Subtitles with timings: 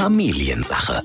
[0.00, 1.02] Familiensache.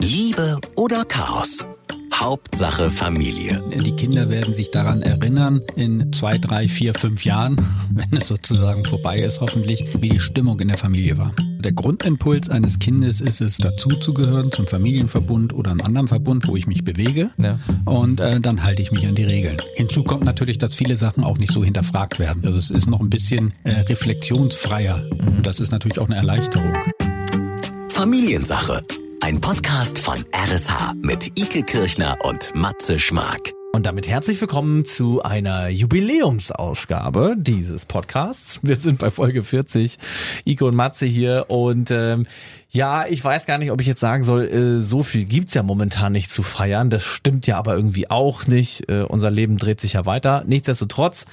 [0.00, 1.64] Liebe oder Chaos?
[2.12, 3.62] Hauptsache Familie.
[3.72, 7.56] Die Kinder werden sich daran erinnern, in zwei, drei, vier, fünf Jahren,
[7.94, 11.32] wenn es sozusagen vorbei ist, hoffentlich, wie die Stimmung in der Familie war.
[11.60, 16.66] Der Grundimpuls eines Kindes ist es, dazuzugehören zum Familienverbund oder einem anderen Verbund, wo ich
[16.66, 17.30] mich bewege.
[17.40, 17.60] Ja.
[17.84, 19.56] Und äh, dann halte ich mich an die Regeln.
[19.76, 22.44] Hinzu kommt natürlich, dass viele Sachen auch nicht so hinterfragt werden.
[22.44, 25.00] Also es ist noch ein bisschen äh, reflexionsfreier.
[25.00, 25.36] Mhm.
[25.36, 26.74] Und das ist natürlich auch eine Erleichterung.
[28.02, 28.82] Familiensache.
[29.20, 33.52] Ein Podcast von RSH mit Ike Kirchner und Matze Schmark.
[33.72, 38.58] Und damit herzlich willkommen zu einer Jubiläumsausgabe dieses Podcasts.
[38.64, 39.98] Wir sind bei Folge 40.
[40.44, 42.26] Ike und Matze hier und ähm,
[42.74, 45.62] ja, ich weiß gar nicht, ob ich jetzt sagen soll, äh, so viel gibt's ja
[45.62, 46.88] momentan nicht zu feiern.
[46.88, 48.90] Das stimmt ja aber irgendwie auch nicht.
[48.90, 50.42] Äh, unser Leben dreht sich ja weiter.
[50.46, 51.26] Nichtsdestotrotz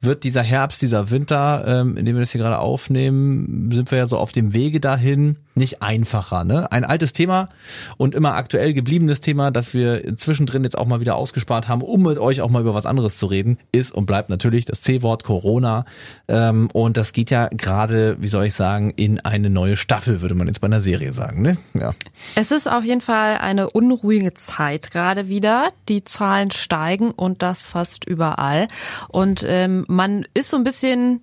[0.00, 3.98] wird dieser Herbst, dieser Winter, ähm, in dem wir das hier gerade aufnehmen, sind wir
[3.98, 6.44] ja so auf dem Wege dahin, nicht einfacher.
[6.44, 6.70] Ne?
[6.70, 7.48] Ein altes Thema
[7.96, 12.02] und immer aktuell gebliebenes Thema, das wir zwischendrin jetzt auch mal wieder ausgespart haben, um
[12.02, 15.24] mit euch auch mal über was anderes zu reden, ist und bleibt natürlich das C-Wort
[15.24, 15.84] Corona.
[16.28, 20.34] Ähm, und das geht ja gerade, wie soll ich sagen, in eine neue Staffel, würde
[20.34, 21.56] man jetzt bei einer Serie sagen, ne?
[21.74, 21.94] Ja.
[22.36, 25.72] Es ist auf jeden Fall eine unruhige Zeit gerade wieder.
[25.88, 28.68] Die Zahlen steigen und das fast überall.
[29.08, 31.22] Und ähm, man ist so ein bisschen,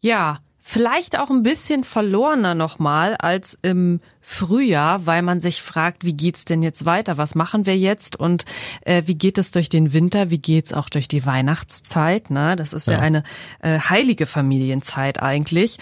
[0.00, 6.14] ja, vielleicht auch ein bisschen verlorener nochmal als im Frühjahr, weil man sich fragt, wie
[6.14, 7.16] geht's denn jetzt weiter?
[7.16, 8.16] Was machen wir jetzt?
[8.16, 8.44] Und
[8.80, 10.30] äh, wie geht es durch den Winter?
[10.30, 12.30] Wie geht's auch durch die Weihnachtszeit?
[12.30, 12.56] Ne?
[12.56, 13.22] Das ist ja, ja eine
[13.60, 15.78] äh, heilige Familienzeit eigentlich.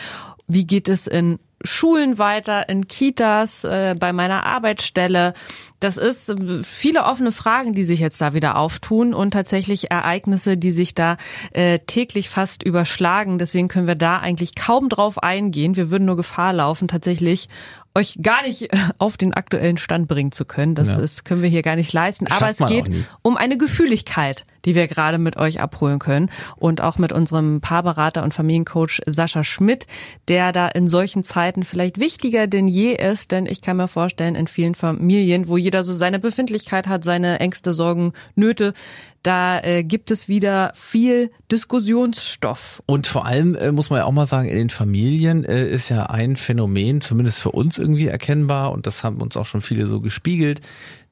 [0.46, 5.34] Wie geht es in Schulen weiter, in Kitas, äh, bei meiner Arbeitsstelle.
[5.80, 10.56] Das ist äh, viele offene Fragen, die sich jetzt da wieder auftun und tatsächlich Ereignisse,
[10.56, 11.16] die sich da
[11.52, 13.38] äh, täglich fast überschlagen.
[13.38, 15.76] Deswegen können wir da eigentlich kaum drauf eingehen.
[15.76, 17.48] Wir würden nur Gefahr laufen, tatsächlich
[17.94, 20.74] euch gar nicht auf den aktuellen Stand bringen zu können.
[20.74, 20.98] Das ja.
[20.98, 22.26] ist, können wir hier gar nicht leisten.
[22.28, 22.90] Aber es geht
[23.22, 28.22] um eine Gefühligkeit die wir gerade mit euch abholen können und auch mit unserem Paarberater
[28.22, 29.86] und Familiencoach Sascha Schmidt,
[30.28, 34.34] der da in solchen Zeiten vielleicht wichtiger denn je ist, denn ich kann mir vorstellen,
[34.34, 38.74] in vielen Familien, wo jeder so seine Befindlichkeit hat, seine Ängste, Sorgen, Nöte,
[39.22, 42.82] da äh, gibt es wieder viel Diskussionsstoff.
[42.84, 45.88] Und vor allem äh, muss man ja auch mal sagen, in den Familien äh, ist
[45.88, 49.86] ja ein Phänomen, zumindest für uns irgendwie erkennbar, und das haben uns auch schon viele
[49.86, 50.60] so gespiegelt,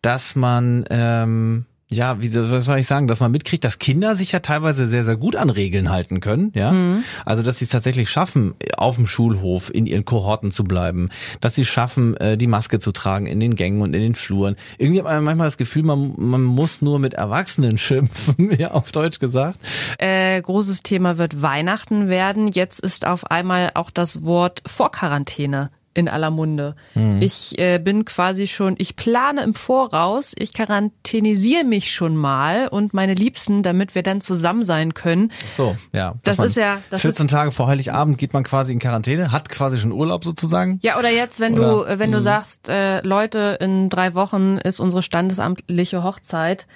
[0.03, 4.33] dass man ähm, ja, wie was soll ich sagen, dass man mitkriegt, dass Kinder sich
[4.33, 6.73] ja teilweise sehr, sehr gut an Regeln halten können, ja.
[6.73, 7.05] Mhm.
[7.25, 11.11] Also, dass sie es tatsächlich schaffen, auf dem Schulhof in ihren Kohorten zu bleiben,
[11.41, 14.57] dass sie schaffen, äh, die Maske zu tragen in den Gängen und in den Fluren.
[14.79, 18.91] Irgendwie hat man manchmal das Gefühl, man, man muss nur mit Erwachsenen schimpfen, ja, auf
[18.91, 19.61] Deutsch gesagt.
[19.99, 22.49] Äh, großes Thema wird Weihnachten werden.
[22.49, 26.77] Jetzt ist auf einmal auch das Wort Vorquarantäne in aller Munde.
[26.95, 27.23] Mhm.
[27.23, 32.93] Ich äh, bin quasi schon, ich plane im Voraus, ich quarantänisiere mich schon mal und
[32.93, 35.33] meine Liebsten, damit wir dann zusammen sein können.
[35.49, 36.15] So, ja.
[36.23, 36.83] Das ist ja.
[36.91, 40.23] Das 14 ist, Tage vor Heiligabend geht man quasi in Quarantäne, hat quasi schon Urlaub
[40.23, 40.79] sozusagen.
[40.83, 42.25] Ja, oder jetzt, wenn oder, du, äh, wenn du mhm.
[42.25, 46.67] sagst, äh, Leute, in drei Wochen ist unsere standesamtliche Hochzeit.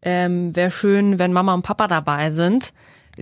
[0.00, 2.72] Ähm, Wäre schön, wenn Mama und Papa dabei sind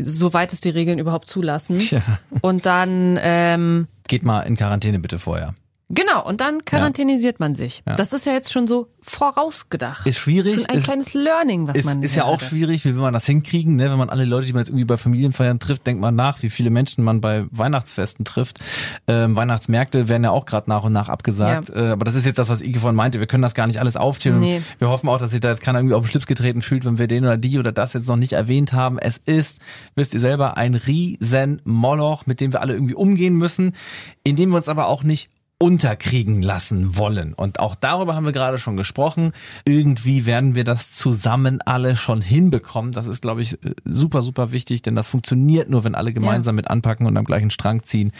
[0.04, 1.78] soweit es die Regeln überhaupt zulassen.
[1.78, 2.02] Tja.
[2.42, 5.54] Und dann ähm, geht mal in Quarantäne bitte vorher.
[5.90, 7.46] Genau, und dann quarantänisiert ja.
[7.46, 7.82] man sich.
[7.86, 7.94] Ja.
[7.94, 10.06] Das ist ja jetzt schon so vorausgedacht.
[10.06, 10.56] Ist schwierig.
[10.56, 13.14] Schon ein ist, kleines Learning, was ist, man Ist ja auch schwierig, wie will man
[13.14, 13.90] das hinkriegen, ne?
[13.90, 16.50] Wenn man alle Leute, die man jetzt irgendwie bei Familienfeiern trifft, denkt man nach, wie
[16.50, 18.58] viele Menschen man bei Weihnachtsfesten trifft.
[19.06, 21.70] Ähm, Weihnachtsmärkte werden ja auch gerade nach und nach abgesagt.
[21.70, 21.76] Ja.
[21.76, 23.18] Äh, aber das ist jetzt das, was Ike von meinte.
[23.18, 24.38] Wir können das gar nicht alles aufzählen.
[24.38, 24.62] Nee.
[24.78, 26.98] Wir hoffen auch, dass sich da jetzt keiner irgendwie auf den Schlips getreten fühlt, wenn
[26.98, 28.98] wir den oder die oder das jetzt noch nicht erwähnt haben.
[28.98, 29.60] Es ist,
[29.94, 33.74] wisst ihr selber, ein riesen Moloch, mit dem wir alle irgendwie umgehen müssen,
[34.22, 37.34] in dem wir uns aber auch nicht unterkriegen lassen wollen.
[37.34, 39.32] Und auch darüber haben wir gerade schon gesprochen.
[39.64, 42.92] Irgendwie werden wir das zusammen alle schon hinbekommen.
[42.92, 46.58] Das ist, glaube ich, super, super wichtig, denn das funktioniert nur, wenn alle gemeinsam ja.
[46.58, 48.12] mit anpacken und am gleichen Strang ziehen.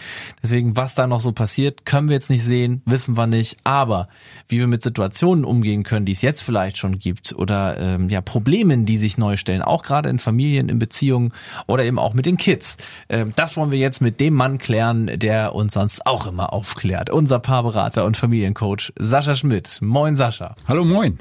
[0.43, 3.55] Deswegen, was da noch so passiert, können wir jetzt nicht sehen, wissen wir nicht.
[3.63, 4.09] Aber
[4.49, 8.19] wie wir mit Situationen umgehen können, die es jetzt vielleicht schon gibt oder ähm, ja
[8.19, 11.31] Problemen, die sich neu stellen, auch gerade in Familien, in Beziehungen
[11.67, 12.75] oder eben auch mit den Kids.
[13.07, 17.09] Ähm, das wollen wir jetzt mit dem Mann klären, der uns sonst auch immer aufklärt.
[17.09, 19.77] Und unser Paarberater und Familiencoach Sascha Schmidt.
[19.83, 20.55] Moin Sascha.
[20.67, 21.19] Hallo moin.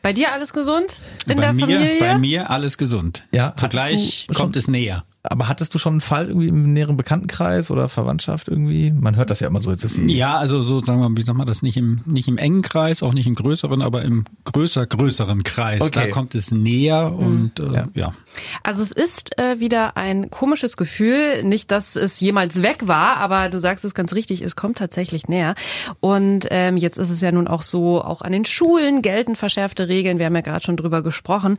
[0.00, 1.00] Bei dir alles gesund?
[1.26, 1.98] In bei der mir, Familie?
[1.98, 3.24] Bei mir alles gesund.
[3.32, 3.52] Ja.
[3.56, 5.02] Zugleich kommt es näher.
[5.26, 8.90] Aber hattest du schon einen Fall irgendwie im näheren Bekanntenkreis oder Verwandtschaft irgendwie?
[8.90, 9.70] Man hört das ja immer so.
[9.70, 12.36] Jetzt ist ja, also so sagen wir, wie sagt man das nicht im nicht im
[12.36, 15.80] engen Kreis, auch nicht im größeren, aber im größer größeren Kreis.
[15.80, 15.90] Okay.
[15.92, 17.18] Da kommt es näher mhm.
[17.18, 17.88] und äh, ja.
[17.94, 18.14] ja.
[18.62, 23.48] Also es ist äh, wieder ein komisches Gefühl, nicht, dass es jemals weg war, aber
[23.48, 25.54] du sagst es ganz richtig, es kommt tatsächlich näher.
[26.00, 29.88] Und ähm, jetzt ist es ja nun auch so, auch an den Schulen gelten verschärfte
[29.88, 30.18] Regeln.
[30.18, 31.56] Wir haben ja gerade schon drüber gesprochen.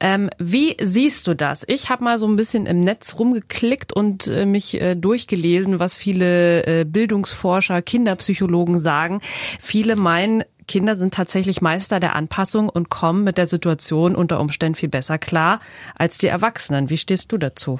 [0.00, 1.64] Ähm, wie siehst du das?
[1.66, 5.94] Ich habe mal so ein bisschen im Netz rumgeklickt und äh, mich äh, durchgelesen, was
[5.94, 9.20] viele äh, Bildungsforscher, Kinderpsychologen sagen.
[9.60, 14.76] Viele meinen, Kinder sind tatsächlich Meister der Anpassung und kommen mit der Situation unter Umständen
[14.76, 15.60] viel besser klar
[15.96, 16.90] als die Erwachsenen.
[16.90, 17.78] Wie stehst du dazu?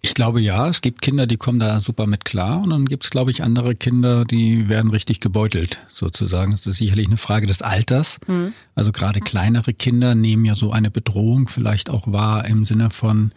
[0.00, 3.04] Ich glaube ja, es gibt Kinder, die kommen da super mit klar und dann gibt
[3.04, 6.52] es, glaube ich, andere Kinder, die werden richtig gebeutelt sozusagen.
[6.52, 8.18] Das ist sicherlich eine Frage des Alters.
[8.26, 8.52] Mhm.
[8.74, 13.32] Also gerade kleinere Kinder nehmen ja so eine Bedrohung vielleicht auch wahr im Sinne von,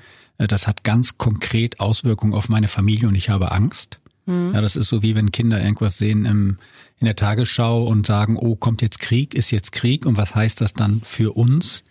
[0.47, 3.99] das hat ganz konkret Auswirkungen auf meine Familie und ich habe Angst.
[4.25, 4.53] Mhm.
[4.53, 6.57] Ja, das ist so wie wenn Kinder irgendwas sehen im,
[6.99, 10.61] in der Tagesschau und sagen, oh, kommt jetzt Krieg, ist jetzt Krieg und was heißt
[10.61, 11.83] das dann für uns?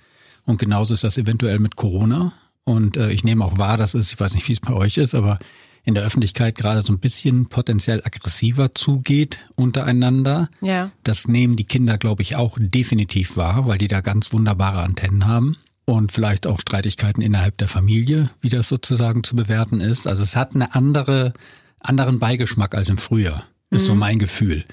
[0.45, 2.33] Und genauso ist das eventuell mit Corona.
[2.65, 4.97] Und äh, ich nehme auch wahr, dass es, ich weiß nicht, wie es bei euch
[4.97, 5.39] ist, aber
[5.85, 10.49] in der Öffentlichkeit gerade so ein bisschen potenziell aggressiver zugeht untereinander.
[10.61, 10.91] Ja.
[11.03, 15.27] Das nehmen die Kinder, glaube ich, auch definitiv wahr, weil die da ganz wunderbare Antennen
[15.27, 15.57] haben
[15.89, 20.07] und vielleicht auch Streitigkeiten innerhalb der Familie, wie das sozusagen zu bewerten ist.
[20.07, 21.33] Also es hat eine andere,
[21.81, 23.87] anderen Beigeschmack als im Frühjahr, ist mhm.
[23.87, 24.67] so mein Gefühl.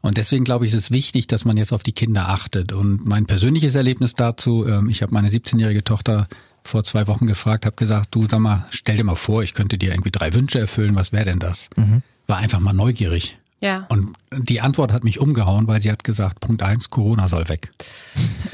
[0.00, 2.72] Und deswegen glaube ich, ist es wichtig, dass man jetzt auf die Kinder achtet.
[2.72, 6.26] Und mein persönliches Erlebnis dazu, ähm, ich habe meine 17-jährige Tochter
[6.64, 9.76] vor zwei Wochen gefragt, habe gesagt, du sag mal, stell dir mal vor, ich könnte
[9.76, 11.68] dir irgendwie drei Wünsche erfüllen, was wäre denn das?
[11.76, 12.00] Mhm.
[12.26, 13.36] War einfach mal neugierig.
[13.62, 13.86] Ja.
[13.88, 17.70] Und die Antwort hat mich umgehauen, weil sie hat gesagt, Punkt eins, Corona soll weg.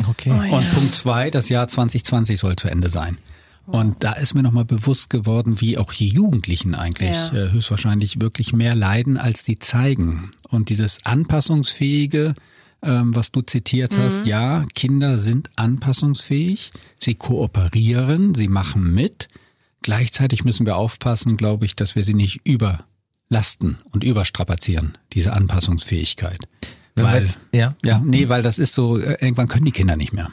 [0.09, 0.33] Okay.
[0.33, 0.57] Oh, ja.
[0.57, 3.19] Und Punkt zwei, das Jahr 2020 soll zu Ende sein.
[3.67, 7.33] Und da ist mir nochmal bewusst geworden, wie auch die Jugendlichen eigentlich ja.
[7.35, 10.31] äh, höchstwahrscheinlich wirklich mehr leiden, als die zeigen.
[10.49, 12.33] Und dieses anpassungsfähige,
[12.83, 14.03] ähm, was du zitiert mhm.
[14.03, 19.29] hast, ja, Kinder sind anpassungsfähig, sie kooperieren, sie machen mit.
[19.83, 22.41] Gleichzeitig müssen wir aufpassen, glaube ich, dass wir sie nicht
[23.29, 26.41] überlasten und überstrapazieren, diese Anpassungsfähigkeit.
[26.95, 27.77] Weil, jetzt, ja.
[27.85, 30.31] ja, nee, weil das ist so, äh, irgendwann können die Kinder nicht mehr.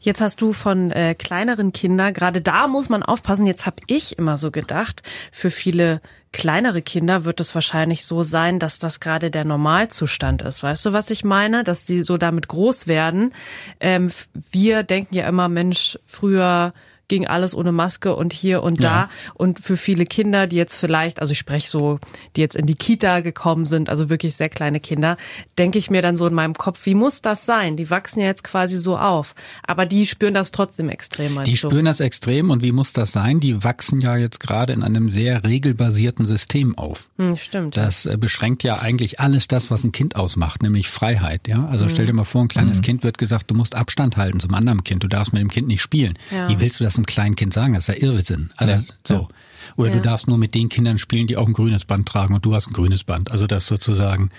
[0.00, 4.18] Jetzt hast du von äh, kleineren Kindern, gerade da muss man aufpassen, jetzt habe ich
[4.18, 6.00] immer so gedacht, für viele
[6.32, 10.62] kleinere Kinder wird es wahrscheinlich so sein, dass das gerade der Normalzustand ist.
[10.62, 11.64] Weißt du, was ich meine?
[11.64, 13.32] Dass die so damit groß werden.
[13.80, 14.10] Ähm,
[14.50, 16.74] wir denken ja immer, Mensch, früher
[17.08, 18.84] ging alles ohne Maske und hier und da.
[18.84, 19.08] Ja.
[19.34, 21.98] Und für viele Kinder, die jetzt vielleicht, also ich spreche so,
[22.36, 25.16] die jetzt in die Kita gekommen sind, also wirklich sehr kleine Kinder,
[25.58, 27.76] denke ich mir dann so in meinem Kopf, wie muss das sein?
[27.76, 29.34] Die wachsen ja jetzt quasi so auf.
[29.66, 31.42] Aber die spüren das trotzdem extrem.
[31.44, 33.40] Die spüren das extrem und wie muss das sein?
[33.40, 37.08] Die wachsen ja jetzt gerade in einem sehr regelbasierten System auf.
[37.16, 37.76] Hm, stimmt.
[37.76, 41.48] Das äh, beschränkt ja eigentlich alles das, was ein Kind ausmacht, nämlich Freiheit.
[41.48, 41.90] Ja, also hm.
[41.90, 42.82] stell dir mal vor, ein kleines hm.
[42.82, 45.68] Kind wird gesagt, du musst Abstand halten zum anderen Kind, du darfst mit dem Kind
[45.68, 46.18] nicht spielen.
[46.30, 46.48] Ja.
[46.48, 47.74] Wie willst du das einem kleinen Kind sagen?
[47.74, 48.50] Das ist ja Irrsinn.
[48.56, 48.82] Also ja.
[49.06, 49.28] so.
[49.76, 49.96] Oder ja.
[49.96, 52.54] du darfst nur mit den Kindern spielen, die auch ein grünes Band tragen und du
[52.54, 53.30] hast ein grünes Band.
[53.30, 54.30] Also das sozusagen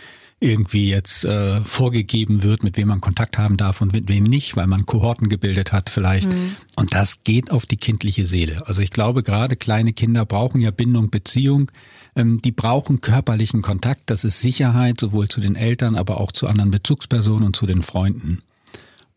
[0.42, 4.56] irgendwie jetzt äh, vorgegeben wird, mit wem man Kontakt haben darf und mit wem nicht,
[4.56, 6.32] weil man Kohorten gebildet hat vielleicht.
[6.32, 6.56] Mhm.
[6.76, 8.66] Und das geht auf die kindliche Seele.
[8.66, 11.72] Also ich glaube, gerade kleine Kinder brauchen ja Bindung, Beziehung.
[12.16, 14.04] Ähm, die brauchen körperlichen Kontakt.
[14.06, 17.84] Das ist Sicherheit, sowohl zu den Eltern, aber auch zu anderen Bezugspersonen und zu den
[17.84, 18.42] Freunden.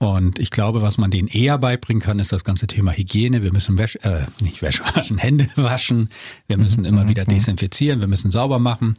[0.02, 3.44] Und ich glaube, was man denen eher beibringen kann, ist das ganze Thema Hygiene.
[3.44, 6.08] Wir müssen Wäsche, äh, nicht Wäsche waschen, Hände waschen.
[6.48, 6.86] Wir müssen mhm.
[6.86, 7.34] immer wieder mhm.
[7.34, 8.00] desinfizieren.
[8.00, 8.96] Wir müssen sauber machen.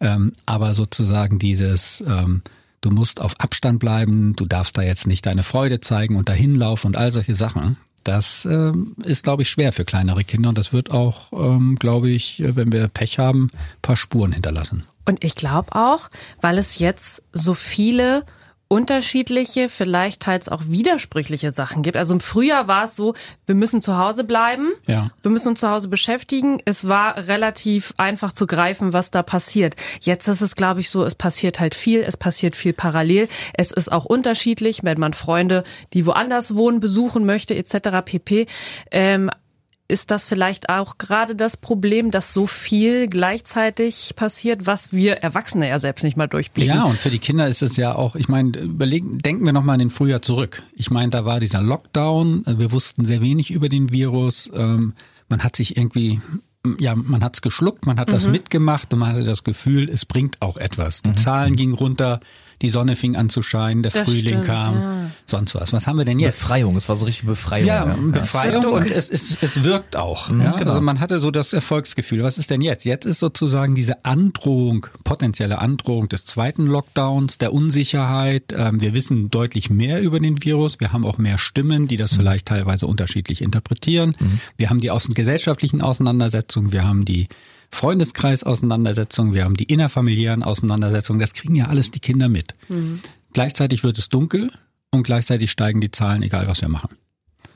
[0.00, 2.42] Ähm, aber sozusagen dieses, ähm,
[2.80, 4.34] du musst auf Abstand bleiben.
[4.34, 7.76] Du darfst da jetzt nicht deine Freude zeigen und dahin laufen und all solche Sachen.
[8.02, 12.10] Das ähm, ist, glaube ich, schwer für kleinere Kinder und das wird auch, ähm, glaube
[12.10, 13.52] ich, wenn wir Pech haben,
[13.82, 14.82] paar Spuren hinterlassen.
[15.04, 16.08] Und ich glaube auch,
[16.40, 18.24] weil es jetzt so viele
[18.70, 21.96] unterschiedliche, vielleicht teils auch widersprüchliche Sachen gibt.
[21.96, 25.10] Also im Frühjahr war es so, wir müssen zu Hause bleiben, ja.
[25.22, 26.58] wir müssen uns zu Hause beschäftigen.
[26.66, 29.74] Es war relativ einfach zu greifen, was da passiert.
[30.00, 33.26] Jetzt ist es, glaube ich, so, es passiert halt viel, es passiert viel parallel.
[33.54, 38.04] Es ist auch unterschiedlich, wenn man Freunde, die woanders wohnen, besuchen möchte, etc.
[38.04, 38.46] pp.
[38.92, 39.30] Ähm,
[39.90, 45.68] ist das vielleicht auch gerade das Problem, dass so viel gleichzeitig passiert, was wir Erwachsene
[45.68, 46.74] ja selbst nicht mal durchblicken?
[46.74, 49.74] Ja, und für die Kinder ist es ja auch, ich meine, überlegen, denken wir nochmal
[49.74, 50.62] an den Frühjahr zurück.
[50.74, 54.94] Ich meine, da war dieser Lockdown, wir wussten sehr wenig über den Virus, ähm,
[55.28, 56.20] man hat sich irgendwie
[56.78, 58.12] ja, man hat's geschluckt, man hat mhm.
[58.12, 61.02] das mitgemacht und man hatte das Gefühl, es bringt auch etwas.
[61.02, 61.16] Die mhm.
[61.16, 62.20] Zahlen gingen runter,
[62.62, 65.10] die Sonne fing an zu scheinen, der Das Frühling stimmt, kam, ja.
[65.26, 65.72] sonst was.
[65.72, 66.40] Was haben wir denn jetzt?
[66.40, 67.66] Befreiung, es war so richtig Befreiung.
[67.66, 70.28] Ja, Befreiung wird und es, es, es wirkt auch.
[70.28, 70.56] Mhm, ja?
[70.56, 70.70] genau.
[70.72, 72.22] Also man hatte so das Erfolgsgefühl.
[72.22, 72.84] Was ist denn jetzt?
[72.84, 78.44] Jetzt ist sozusagen diese Androhung, potenzielle Androhung des zweiten Lockdowns, der Unsicherheit.
[78.56, 80.80] Ähm, wir wissen deutlich mehr über den Virus.
[80.80, 81.98] Wir haben auch mehr Stimmen, die Mhm.
[82.00, 84.14] das vielleicht teilweise unterschiedlich interpretieren.
[84.56, 86.72] Wir haben die außen gesellschaftlichen Auseinandersetzungen.
[86.72, 87.28] Wir haben die
[87.72, 89.34] Freundeskreis-Auseinandersetzungen.
[89.34, 91.20] Wir haben die innerfamiliären Auseinandersetzungen.
[91.20, 92.54] Das kriegen ja alles die Kinder mit.
[93.32, 94.50] Gleichzeitig wird es dunkel
[94.90, 96.96] und gleichzeitig steigen die Zahlen, egal was wir machen.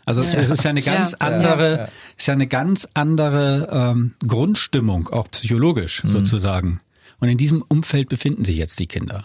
[0.06, 1.18] Also es ist ja eine ganz Ja.
[1.20, 1.88] andere, Ja, ja.
[2.16, 6.80] ist ja eine ganz andere ähm, Grundstimmung, auch psychologisch sozusagen.
[7.20, 9.24] Und in diesem Umfeld befinden sich jetzt die Kinder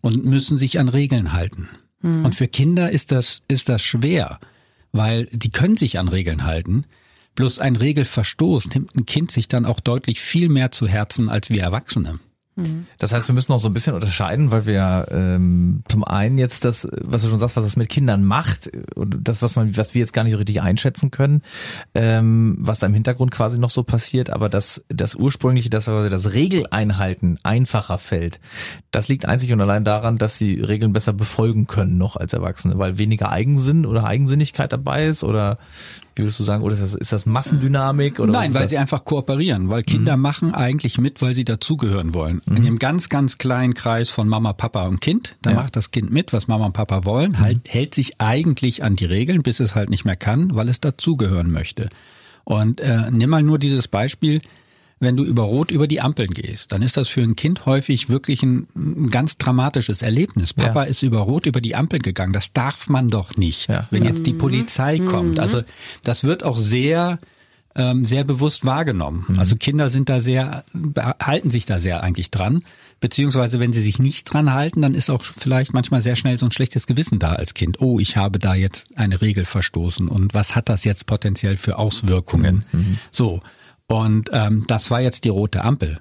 [0.00, 1.68] und müssen sich an Regeln halten.
[2.02, 4.38] Und für Kinder ist das ist das schwer,
[4.92, 6.84] weil die können sich an Regeln halten.
[7.36, 11.48] Bloß ein Regelverstoß nimmt ein Kind sich dann auch deutlich viel mehr zu Herzen als
[11.50, 12.18] wir Erwachsene.
[12.96, 16.64] Das heißt, wir müssen auch so ein bisschen unterscheiden, weil wir ähm, zum einen jetzt
[16.64, 19.92] das, was du schon sagst, was das mit Kindern macht, und das, was man, was
[19.92, 21.42] wir jetzt gar nicht so richtig einschätzen können,
[21.94, 26.32] ähm, was da im Hintergrund quasi noch so passiert, aber das, das ursprüngliche, das, das
[26.32, 28.40] Regeleinhalten einfacher fällt,
[28.90, 32.78] das liegt einzig und allein daran, dass sie Regeln besser befolgen können noch als Erwachsene,
[32.78, 35.56] weil weniger Eigensinn oder Eigensinnigkeit dabei ist oder
[36.16, 38.70] wie würdest du sagen, oder ist das, ist das Massendynamik oder Nein, weil das?
[38.70, 42.40] sie einfach kooperieren, weil Kinder machen eigentlich mit, weil sie dazugehören wollen.
[42.46, 45.56] In einem ganz, ganz kleinen Kreis von Mama, Papa und Kind, da Ja.
[45.56, 49.04] macht das Kind mit, was Mama und Papa wollen, halt, hält sich eigentlich an die
[49.04, 51.88] Regeln, bis es halt nicht mehr kann, weil es dazugehören möchte.
[52.44, 54.40] Und äh, nimm mal nur dieses Beispiel,
[54.98, 58.08] wenn du über Rot über die Ampeln gehst, dann ist das für ein Kind häufig
[58.08, 60.54] wirklich ein, ein ganz dramatisches Erlebnis.
[60.54, 62.32] Papa ist über Rot über die Ampel gegangen.
[62.32, 63.86] Das darf man doch nicht, Ja.
[63.90, 65.38] wenn jetzt die Polizei kommt.
[65.38, 65.62] Also
[66.02, 67.18] das wird auch sehr
[67.78, 69.36] ähm, sehr bewusst wahrgenommen.
[69.38, 70.64] Also Kinder sind da sehr,
[71.22, 72.62] halten sich da sehr eigentlich dran.
[73.00, 76.46] Beziehungsweise wenn sie sich nicht dran halten, dann ist auch vielleicht manchmal sehr schnell so
[76.46, 77.82] ein schlechtes Gewissen da als Kind.
[77.82, 81.76] Oh, ich habe da jetzt eine Regel verstoßen und was hat das jetzt potenziell für
[81.78, 82.64] Auswirkungen?
[83.10, 83.42] So.
[83.88, 86.00] Und ähm, das war jetzt die rote Ampel.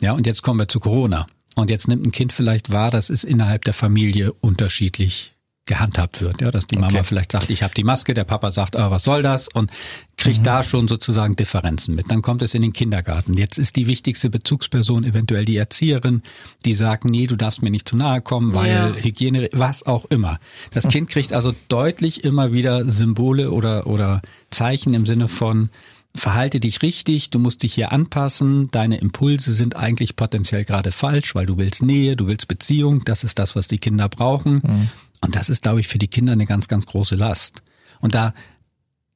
[0.00, 1.26] Ja, und jetzt kommen wir zu Corona.
[1.54, 5.32] Und jetzt nimmt ein Kind vielleicht wahr, dass es innerhalb der Familie unterschiedlich
[5.68, 7.02] gehandhabt wird, ja, dass die Mama Okay.
[7.04, 9.72] vielleicht sagt, ich habe die Maske, der Papa sagt, ah, was soll das und
[10.16, 12.08] kriegt da schon sozusagen Differenzen mit.
[12.08, 13.34] Dann kommt es in den Kindergarten.
[13.34, 16.22] Jetzt ist die wichtigste Bezugsperson eventuell die Erzieherin,
[16.64, 18.94] die sagt, nee, du darfst mir nicht zu nahe kommen, weil Ja.
[18.94, 20.38] Hygiene, was auch immer.
[20.72, 25.70] Das Kind kriegt also deutlich immer wieder Symbole oder oder Zeichen im Sinne von
[26.16, 31.34] Verhalte dich richtig, du musst dich hier anpassen, deine Impulse sind eigentlich potenziell gerade falsch,
[31.34, 34.60] weil du willst Nähe, du willst Beziehung, das ist das, was die Kinder brauchen.
[35.20, 37.62] Und das ist, glaube ich, für die Kinder eine ganz, ganz große Last.
[38.00, 38.34] Und da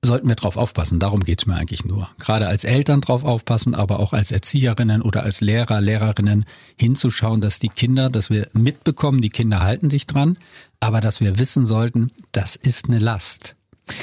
[0.03, 2.09] sollten wir drauf aufpassen, darum geht's mir eigentlich nur.
[2.19, 7.59] Gerade als Eltern drauf aufpassen, aber auch als Erzieherinnen oder als Lehrer, Lehrerinnen hinzuschauen, dass
[7.59, 10.39] die Kinder, dass wir mitbekommen, die Kinder halten sich dran,
[10.81, 13.57] aber dass wir wissen sollten, das ist eine Last.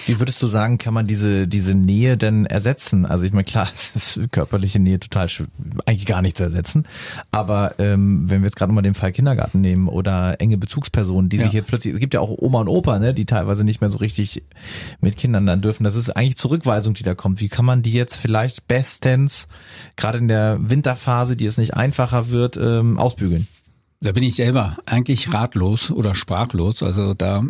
[0.05, 3.05] Wie würdest du sagen, kann man diese, diese Nähe denn ersetzen?
[3.05, 5.47] Also ich meine, klar, es ist körperliche Nähe total schw-
[5.85, 6.85] eigentlich gar nicht zu ersetzen.
[7.31, 11.37] Aber ähm, wenn wir jetzt gerade mal den Fall Kindergarten nehmen oder enge Bezugspersonen, die
[11.37, 11.43] Ja.
[11.43, 13.89] sich jetzt plötzlich, es gibt ja auch Oma und Opa, ne, die teilweise nicht mehr
[13.89, 14.43] so richtig
[15.01, 15.83] mit Kindern dann dürfen.
[15.83, 17.39] Das ist eigentlich Zurückweisung, die da kommt.
[17.41, 19.47] Wie kann man die jetzt vielleicht bestens,
[19.95, 23.47] gerade in der Winterphase, die es nicht einfacher wird, ähm, ausbügeln?
[23.99, 26.83] Da bin ich selber eigentlich ratlos oder sprachlos.
[26.83, 27.43] Also da,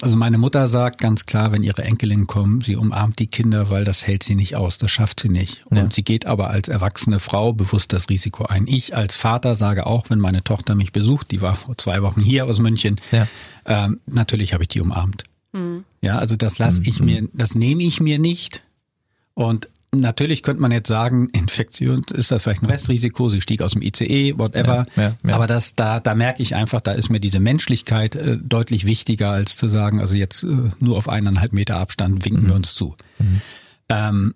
[0.00, 3.84] also meine Mutter sagt ganz klar, wenn ihre Enkelin kommen, sie umarmt die Kinder, weil
[3.84, 5.66] das hält sie nicht aus, das schafft sie nicht.
[5.66, 5.88] Und Ja.
[5.90, 8.66] sie geht aber als erwachsene Frau bewusst das Risiko ein.
[8.66, 12.22] Ich als Vater sage auch, wenn meine Tochter mich besucht, die war vor zwei Wochen
[12.22, 13.28] hier aus München, Ja.
[13.66, 15.24] ähm, natürlich habe ich die umarmt.
[16.00, 17.04] Ja, also das lasse ich Mhm.
[17.04, 18.62] mir, das nehme ich mir nicht.
[19.34, 23.72] Und natürlich könnte man jetzt sagen, Infektion ist das vielleicht ein Restrisiko, sie stieg aus
[23.72, 24.86] dem ICE, whatever.
[24.96, 25.34] Ja, ja, ja.
[25.34, 29.30] Aber das, da, da merke ich einfach, da ist mir diese Menschlichkeit äh, deutlich wichtiger,
[29.30, 32.96] als zu sagen, also jetzt äh, nur auf eineinhalb Meter Abstand winken wir uns zu.
[33.88, 34.34] Ähm,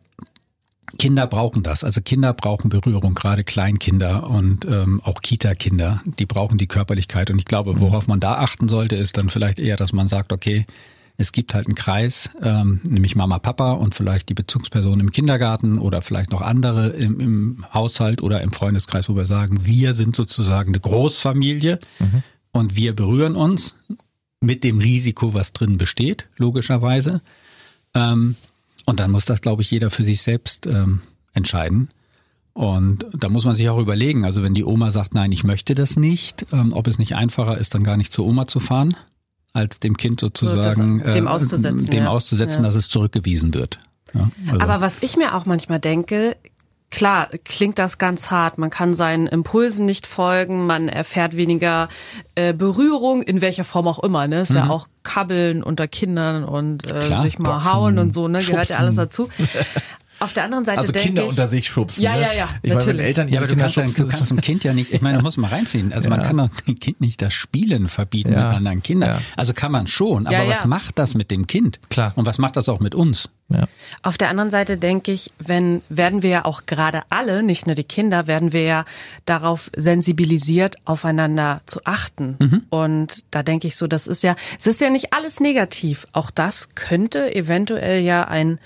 [0.99, 1.85] Kinder brauchen das.
[1.85, 7.31] Also Kinder brauchen Berührung, gerade Kleinkinder und ähm, auch Kita-Kinder, die brauchen die Körperlichkeit.
[7.31, 10.33] Und ich glaube, worauf man da achten sollte, ist dann vielleicht eher, dass man sagt,
[10.33, 10.65] okay,
[11.19, 15.79] es gibt halt einen Kreis, ähm, nämlich Mama, Papa und vielleicht die Bezugsperson im Kindergarten
[15.79, 20.15] oder vielleicht noch andere im, im Haushalt oder im Freundeskreis, wo wir sagen, wir sind
[20.15, 21.81] sozusagen eine Großfamilie
[22.53, 23.75] und wir berühren uns
[24.41, 27.23] mit dem Risiko, was drin besteht, logischerweise.
[27.95, 28.37] Ähm,
[28.85, 31.01] und dann muss das, glaube ich, jeder für sich selbst ähm,
[31.33, 31.89] entscheiden.
[32.53, 35.75] Und da muss man sich auch überlegen, also wenn die Oma sagt, nein, ich möchte
[35.75, 38.97] das nicht, ähm, ob es nicht einfacher ist, dann gar nicht zur Oma zu fahren,
[39.57, 42.11] als dem Kind sozusagen das- dem äh, auszusetzen, dem ja.
[42.11, 42.69] auszusetzen, Ja.
[42.69, 43.79] dass es zurückgewiesen wird.
[44.15, 46.37] Ja, also, Aber was ich mir auch manchmal denke,
[46.91, 48.59] klar, klingt das ganz hart.
[48.59, 51.89] Man kann seinen Impulsen nicht folgen, man erfährt weniger
[52.35, 54.29] äh, Berührung, in welcher Form auch immer.
[54.29, 54.43] Ne?
[54.43, 54.57] Ist mhm.
[54.57, 58.39] ja auch Kabbeln unter Kindern und äh, klar, sich mal Boxen, hauen und so, ne?
[58.39, 59.29] Gehört ja alles dazu.
[60.19, 62.03] Auf der anderen Seite also Kinder ich, unter sich schubsen.
[62.03, 62.23] Ja, ne?
[62.23, 62.49] ja, ja.
[62.63, 62.87] Ich natürlich.
[62.87, 64.93] meine, wenn Eltern ihre ja, Kinder kannst, schubsen, du kannst dem Kind ja nicht.
[64.93, 65.93] Ich meine, du musst mal reinziehen.
[65.93, 66.17] Also ja.
[66.17, 68.49] man kann doch dem Kind nicht das Spielen verbieten ja.
[68.49, 69.17] mit anderen Kindern.
[69.17, 69.23] Ja.
[69.37, 70.27] Also kann man schon.
[70.27, 71.81] Aber was macht das mit dem Kind?
[71.91, 72.13] Klar.
[72.17, 73.29] Und was macht das auch mit uns?
[73.49, 73.69] Ja.
[74.03, 77.77] Auf der anderen Seite denke ich, wenn werden wir ja auch gerade alle, nicht nur
[77.77, 78.85] die Kinder, werden wir ja
[79.25, 82.37] darauf sensibilisiert, aufeinander zu achten.
[82.41, 82.63] Mhm.
[82.71, 86.07] Und da denke ich so, das ist ja, es ist ja nicht alles negativ.
[86.13, 88.59] Auch das könnte eventuell ja ein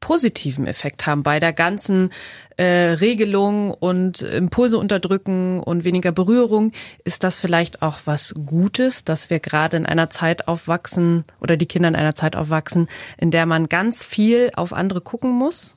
[0.00, 2.10] positiven Effekt haben bei der ganzen
[2.56, 6.72] äh, Regelung und Impulse unterdrücken und weniger Berührung,
[7.04, 11.66] ist das vielleicht auch was Gutes, dass wir gerade in einer Zeit aufwachsen oder die
[11.66, 15.74] Kinder in einer Zeit aufwachsen, in der man ganz viel auf andere gucken muss?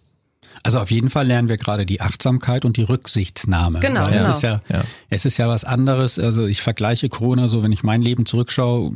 [0.63, 3.79] Also auf jeden Fall lernen wir gerade die Achtsamkeit und die Rücksichtsnahme.
[3.79, 4.29] Genau, Weil genau.
[4.29, 6.19] Es ist ja, ja, es ist ja was anderes.
[6.19, 8.91] Also ich vergleiche Corona so, wenn ich mein Leben zurückschaue,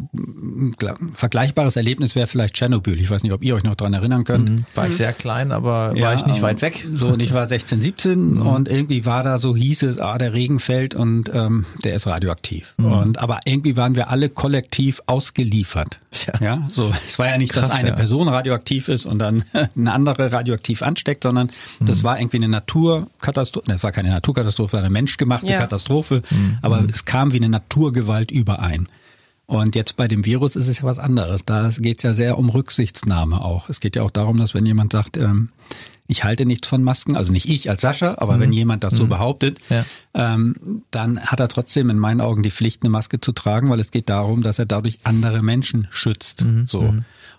[1.13, 2.99] vergleichbares Erlebnis wäre vielleicht Tschernobyl.
[2.99, 4.49] Ich weiß nicht, ob ihr euch noch dran erinnern könnt.
[4.49, 4.65] Mhm.
[4.75, 6.87] War ich sehr klein, aber ja, war ich nicht weit weg.
[6.93, 8.41] So, und ich war 16, 17 mhm.
[8.45, 12.07] und irgendwie war da so, hieß es, ah, der Regen fällt und ähm, der ist
[12.07, 12.73] radioaktiv.
[12.77, 12.91] Mhm.
[12.91, 15.99] Und aber irgendwie waren wir alle kollektiv ausgeliefert.
[16.27, 17.95] Ja, ja so es war ja nicht, Krass, dass eine ja.
[17.95, 19.43] Person radioaktiv ist und dann
[19.75, 21.44] eine andere radioaktiv ansteckt, sondern
[21.79, 22.03] das mhm.
[22.03, 23.67] war irgendwie eine Naturkatastrophe.
[23.67, 25.57] Das war keine Naturkatastrophe, war eine menschgemachte ja.
[25.57, 26.21] Katastrophe.
[26.29, 26.57] Mhm.
[26.61, 26.89] Aber mhm.
[26.93, 28.87] es kam wie eine Naturgewalt überein.
[29.47, 31.45] Und jetzt bei dem Virus ist es ja was anderes.
[31.45, 33.69] Da geht es ja sehr um Rücksichtsnahme auch.
[33.69, 35.49] Es geht ja auch darum, dass wenn jemand sagt, ähm,
[36.07, 38.41] ich halte nichts von Masken, also nicht ich als Sascha, aber mhm.
[38.41, 39.09] wenn jemand das so mhm.
[39.09, 39.85] behauptet, ja.
[40.13, 43.79] ähm, dann hat er trotzdem in meinen Augen die Pflicht, eine Maske zu tragen, weil
[43.79, 46.43] es geht darum, dass er dadurch andere Menschen schützt.
[46.43, 46.67] Mhm.
[46.67, 46.95] So.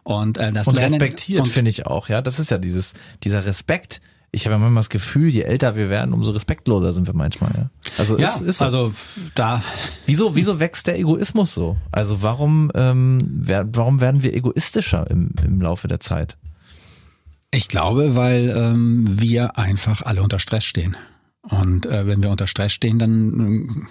[0.06, 2.22] Und, äh, das und respektiert, finde ich auch, ja.
[2.22, 2.94] Das ist ja dieses,
[3.24, 7.08] dieser Respekt, ich habe ja manchmal das Gefühl, je älter wir werden, umso respektloser sind
[7.08, 7.50] wir manchmal.
[7.56, 7.70] Ja.
[7.98, 8.66] Also ja, ist, ist so.
[8.66, 8.92] also
[9.34, 9.64] da.
[10.06, 11.76] Wieso, wieso wächst der Egoismus so?
[11.90, 16.36] Also warum, ähm, wer, warum werden wir egoistischer im, im Laufe der Zeit?
[17.50, 20.96] Ich glaube, weil ähm, wir einfach alle unter Stress stehen.
[21.42, 23.88] Und äh, wenn wir unter Stress stehen, dann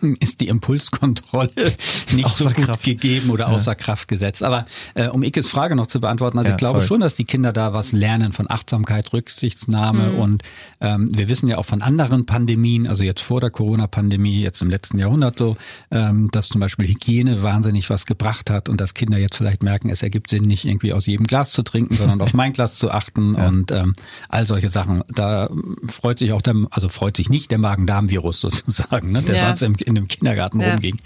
[0.20, 1.50] ist die Impulskontrolle
[2.12, 2.84] nicht außer so gut Kraft.
[2.84, 3.74] gegeben oder außer ja.
[3.74, 4.42] Kraft gesetzt.
[4.42, 6.86] Aber äh, um Ikes Frage noch zu beantworten, also ja, ich glaube sorry.
[6.86, 10.18] schon, dass die Kinder da was lernen von Achtsamkeit, Rücksichtsnahme mhm.
[10.18, 10.42] und
[10.80, 14.70] ähm, wir wissen ja auch von anderen Pandemien, also jetzt vor der Corona-Pandemie, jetzt im
[14.70, 15.56] letzten Jahrhundert so,
[15.90, 19.90] ähm, dass zum Beispiel Hygiene wahnsinnig was gebracht hat und dass Kinder jetzt vielleicht merken,
[19.90, 22.90] es ergibt Sinn, nicht irgendwie aus jedem Glas zu trinken, sondern auf mein Glas zu
[22.90, 23.48] achten ja.
[23.48, 23.94] und ähm,
[24.28, 25.02] all solche Sachen.
[25.08, 25.48] Da
[25.90, 29.46] freut sich auch der, also freut sich nicht der Magen-Darm-Virus sozusagen, ne, der ja.
[29.46, 30.72] sonst im in dem Kindergarten ja.
[30.72, 30.98] rumging,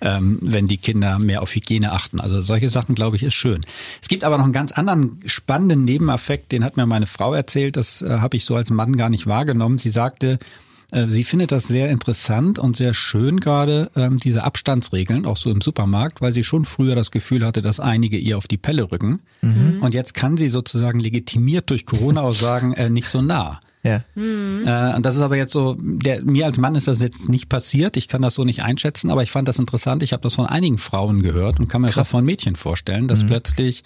[0.00, 2.20] ähm, wenn die Kinder mehr auf Hygiene achten.
[2.20, 3.62] Also solche Sachen, glaube ich, ist schön.
[4.00, 7.76] Es gibt aber noch einen ganz anderen spannenden Nebeneffekt, den hat mir meine Frau erzählt,
[7.76, 9.78] das äh, habe ich so als Mann gar nicht wahrgenommen.
[9.78, 10.38] Sie sagte,
[10.92, 15.50] äh, Sie findet das sehr interessant und sehr schön gerade ähm, diese Abstandsregeln, auch so
[15.50, 18.92] im Supermarkt, weil sie schon früher das Gefühl hatte, dass einige ihr auf die Pelle
[18.92, 19.22] rücken.
[19.40, 19.78] Mhm.
[19.80, 23.60] Und jetzt kann sie sozusagen legitimiert durch Corona auch sagen, äh, nicht so nah.
[23.82, 24.02] Ja.
[24.14, 24.62] Mhm.
[24.66, 27.48] Äh, und das ist aber jetzt so, der, mir als Mann ist das jetzt nicht
[27.48, 27.96] passiert.
[27.96, 30.02] Ich kann das so nicht einschätzen, aber ich fand das interessant.
[30.02, 31.96] Ich habe das von einigen Frauen gehört und kann mir Krass.
[31.96, 33.26] das von Mädchen vorstellen, dass mhm.
[33.26, 33.82] plötzlich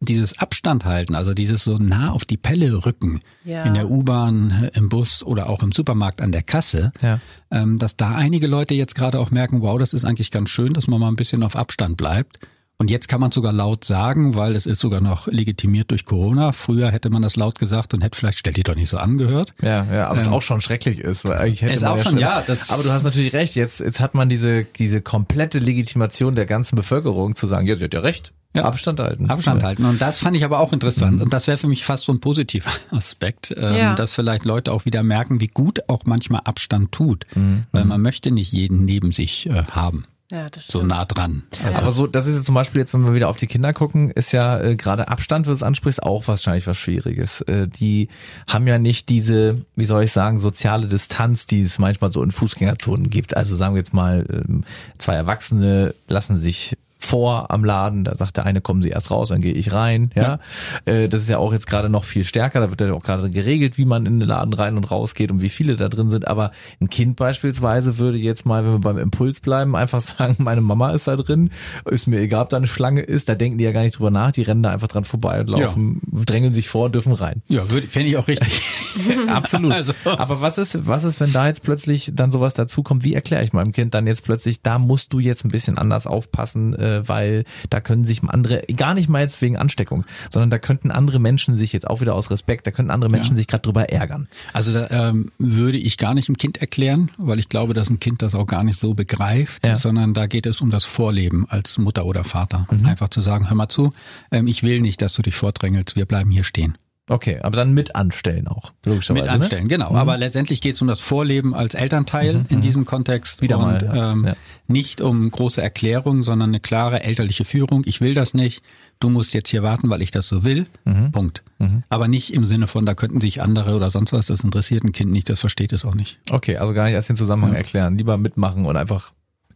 [0.00, 3.64] dieses Abstand halten, also dieses so nah auf die Pelle rücken ja.
[3.64, 7.20] in der U-Bahn, im Bus oder auch im Supermarkt an der Kasse, ja.
[7.50, 10.72] ähm, dass da einige Leute jetzt gerade auch merken, wow, das ist eigentlich ganz schön,
[10.72, 12.38] dass man mal ein bisschen auf Abstand bleibt.
[12.80, 16.52] Und jetzt kann man sogar laut sagen, weil es ist sogar noch legitimiert durch Corona.
[16.52, 19.52] Früher hätte man das laut gesagt und hätte vielleicht, stell dir doch nicht so angehört.
[19.60, 21.96] Ja, ja, aber ähm, es auch schon schrecklich ist, weil eigentlich hätte es man auch
[21.98, 22.40] ja schon, ja.
[22.40, 23.54] Das aber du hast natürlich recht.
[23.54, 27.84] Jetzt, jetzt hat man diese, diese komplette Legitimation der ganzen Bevölkerung zu sagen, ja, sie
[27.84, 28.32] hat ja recht.
[28.54, 28.64] Ja.
[28.64, 29.28] Abstand halten.
[29.28, 29.84] Abstand halten.
[29.84, 31.16] Und das fand ich aber auch interessant.
[31.16, 31.22] Mhm.
[31.24, 33.94] Und das wäre für mich fast so ein positiver Aspekt, ähm, ja.
[33.94, 37.26] dass vielleicht Leute auch wieder merken, wie gut auch manchmal Abstand tut.
[37.34, 37.64] Mhm.
[37.72, 40.06] Weil man möchte nicht jeden neben sich äh, haben.
[40.30, 40.82] Ja, das stimmt.
[40.82, 41.42] So nah dran.
[41.64, 41.78] Also.
[41.80, 44.10] Aber so, das ist jetzt zum Beispiel jetzt, wenn wir wieder auf die Kinder gucken,
[44.10, 47.40] ist ja äh, gerade Abstand, wie du es ansprichst, auch wahrscheinlich was Schwieriges.
[47.42, 48.08] Äh, die
[48.46, 52.30] haben ja nicht diese, wie soll ich sagen, soziale Distanz, die es manchmal so in
[52.30, 53.36] Fußgängerzonen gibt.
[53.36, 54.64] Also sagen wir jetzt mal, ähm,
[54.98, 58.04] zwei Erwachsene lassen sich vor am Laden.
[58.04, 60.10] Da sagt der eine, kommen Sie erst raus, dann gehe ich rein.
[60.14, 60.38] Ja,
[60.86, 60.92] ja.
[60.92, 62.60] Äh, das ist ja auch jetzt gerade noch viel stärker.
[62.60, 65.30] Da wird ja auch gerade geregelt, wie man in den Laden rein und raus geht
[65.30, 66.28] und wie viele da drin sind.
[66.28, 70.60] Aber ein Kind beispielsweise würde jetzt mal, wenn wir beim Impuls bleiben, einfach sagen, meine
[70.60, 71.50] Mama ist da drin.
[71.90, 73.28] Ist mir egal, ob da eine Schlange ist.
[73.28, 74.32] Da denken die ja gar nicht drüber nach.
[74.32, 76.24] Die rennen da einfach dran vorbei und laufen, ja.
[76.24, 77.42] drängeln sich vor, dürfen rein.
[77.48, 78.62] Ja, fände ich auch richtig.
[79.28, 79.72] Absolut.
[79.72, 79.92] Also.
[80.04, 83.04] Aber was ist, was ist, wenn da jetzt plötzlich dann sowas dazukommt?
[83.04, 86.06] Wie erkläre ich meinem Kind dann jetzt plötzlich, da musst du jetzt ein bisschen anders
[86.06, 90.58] aufpassen, äh, weil da können sich andere, gar nicht mal jetzt wegen Ansteckung, sondern da
[90.58, 93.36] könnten andere Menschen sich jetzt auch wieder aus Respekt, da könnten andere Menschen ja.
[93.38, 94.28] sich gerade drüber ärgern.
[94.52, 98.00] Also da ähm, würde ich gar nicht dem Kind erklären, weil ich glaube, dass ein
[98.00, 99.76] Kind das auch gar nicht so begreift, ja.
[99.76, 102.66] sondern da geht es um das Vorleben als Mutter oder Vater.
[102.70, 102.86] Mhm.
[102.86, 103.92] Einfach zu sagen, hör mal zu,
[104.30, 106.76] ähm, ich will nicht, dass du dich vordrängelst, wir bleiben hier stehen.
[107.10, 109.24] Okay, aber dann mit anstellen auch, logischerweise.
[109.24, 109.32] Mit ne?
[109.32, 109.68] anstellen, ne?
[109.68, 109.90] genau.
[109.90, 109.96] Mhm.
[109.96, 112.46] Aber letztendlich geht es um das Vorleben als Elternteil mhm.
[112.48, 112.62] in mhm.
[112.62, 113.42] diesem Kontext.
[113.42, 114.12] Wieder und, mal, ja.
[114.12, 114.36] Ähm, ja.
[114.68, 117.82] nicht um große Erklärungen, sondern eine klare elterliche Führung.
[117.84, 118.62] Ich will das nicht.
[119.00, 120.66] Du musst jetzt hier warten, weil ich das so will.
[120.84, 121.10] Mhm.
[121.10, 121.42] Punkt.
[121.58, 121.82] Mhm.
[121.88, 124.26] Aber nicht im Sinne von, da könnten sich andere oder sonst was.
[124.26, 125.28] Das interessiert ein Kind nicht.
[125.28, 126.20] Das versteht es auch nicht.
[126.30, 127.98] Okay, also gar nicht erst den Zusammenhang erklären.
[127.98, 129.10] Lieber mitmachen und einfach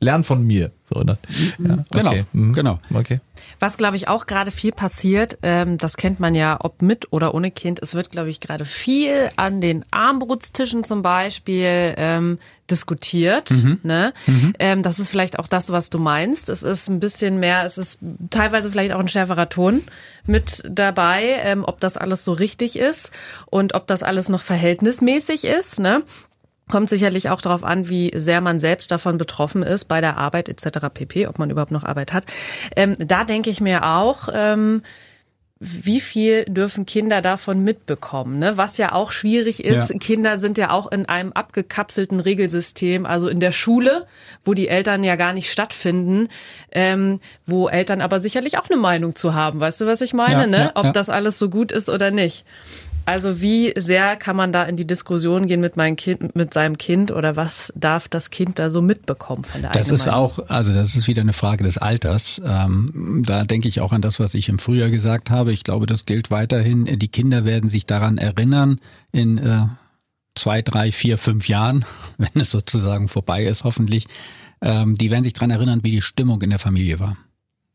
[0.05, 0.71] lernen von mir.
[0.85, 1.19] So, ne?
[1.59, 2.25] ja, genau, okay.
[2.33, 2.53] mhm.
[2.53, 2.79] genau.
[2.93, 3.21] Okay.
[3.59, 7.35] Was, glaube ich, auch gerade viel passiert, ähm, das kennt man ja, ob mit oder
[7.35, 12.39] ohne Kind, es wird, glaube ich, gerade viel an den Armbrutstischen zum Beispiel ähm,
[12.71, 13.51] diskutiert.
[13.51, 13.81] Mhm.
[13.83, 14.13] Ne?
[14.27, 14.53] Mhm.
[14.59, 16.49] Ähm, das ist vielleicht auch das, was du meinst.
[16.49, 17.99] Es ist ein bisschen mehr, es ist
[18.31, 19.83] teilweise vielleicht auch ein schärferer Ton
[20.27, 23.11] mit dabei, ähm, ob das alles so richtig ist
[23.47, 25.79] und ob das alles noch verhältnismäßig ist.
[25.79, 26.03] Ne?
[26.71, 30.49] Kommt sicherlich auch darauf an, wie sehr man selbst davon betroffen ist bei der Arbeit
[30.49, 30.87] etc.
[30.93, 32.25] pp, ob man überhaupt noch Arbeit hat.
[32.75, 34.83] Ähm, da denke ich mir auch, ähm,
[35.61, 38.39] wie viel dürfen Kinder davon mitbekommen?
[38.39, 38.57] Ne?
[38.57, 39.99] Was ja auch schwierig ist, ja.
[39.99, 44.07] Kinder sind ja auch in einem abgekapselten Regelsystem, also in der Schule,
[44.45, 46.29] wo die Eltern ja gar nicht stattfinden,
[46.73, 49.61] ähm, wo Eltern aber sicherlich auch eine Meinung zu haben.
[49.61, 50.43] Weißt du, was ich meine?
[50.43, 50.59] Ja, ne?
[50.59, 52.45] Ja, Ob das alles so gut ist oder nicht.
[53.07, 56.79] Also wie sehr kann man da in die Diskussion gehen mit meinem Kind, mit seinem
[56.79, 60.73] Kind oder was darf das Kind da so mitbekommen von der Das ist auch, also
[60.73, 62.41] das ist wieder eine Frage des Alters.
[62.45, 65.53] Ähm, da denke ich auch an das, was ich im Frühjahr gesagt habe.
[65.53, 66.85] Ich glaube, das gilt weiterhin.
[66.85, 68.81] Die Kinder werden sich daran erinnern
[69.13, 69.67] in äh,
[70.35, 71.85] zwei, drei, vier, fünf Jahren,
[72.19, 74.07] wenn es sozusagen vorbei ist, hoffentlich.
[74.61, 77.17] Ähm, die werden sich daran erinnern, wie die Stimmung in der Familie war.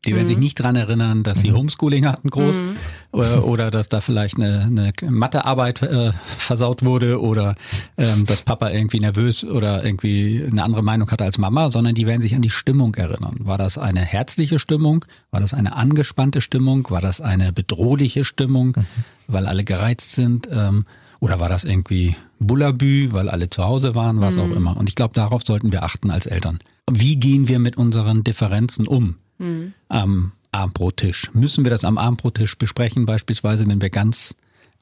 [0.06, 0.28] Die werden mhm.
[0.28, 1.56] sich nicht dran erinnern, dass sie mhm.
[1.56, 2.76] Homeschooling hatten groß mhm.
[3.12, 7.54] oder, oder, dass da vielleicht eine, eine Mathearbeit äh, versaut wurde oder
[7.98, 12.06] ähm, dass Papa irgendwie nervös oder irgendwie eine andere Meinung hatte als Mama, sondern die
[12.06, 13.36] werden sich an die Stimmung erinnern.
[13.40, 15.04] War das eine herzliche Stimmung?
[15.30, 16.86] War das eine angespannte Stimmung?
[16.88, 18.86] War das eine bedrohliche Stimmung, mhm.
[19.26, 20.48] weil alle gereizt sind?
[20.50, 20.86] Ähm,
[21.20, 24.56] oder war das irgendwie Bullabü, weil alle zu Hause waren, was auch mhm.
[24.56, 24.76] immer?
[24.78, 26.58] Und ich glaube, darauf sollten wir achten als Eltern.
[26.90, 29.16] Wie gehen wir mit unseren Differenzen um?
[29.40, 29.74] Mhm.
[29.88, 31.30] am Abendbrottisch.
[31.32, 34.34] Müssen wir das am Abendbrottisch besprechen, beispielsweise, wenn wir ganz